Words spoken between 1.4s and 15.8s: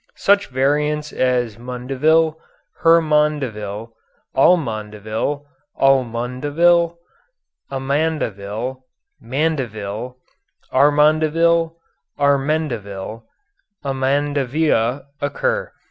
Mundeville, Hermondaville, Amondaville, Amundaville, Amandaville, Mandeville, Armandaville, Armendaville, Amandavilla occur.